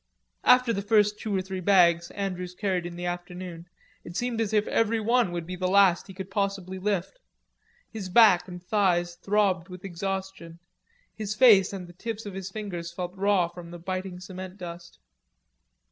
[0.45, 3.67] After the first two or three bags Andrews carried in the afternoon,
[4.03, 7.19] it seemed as if every one would be the last he could possibly lift.
[7.91, 10.57] His back and thighs throbbed with exhaustion;
[11.13, 14.97] his face and the tips of his fingers felt raw from the biting cement dust.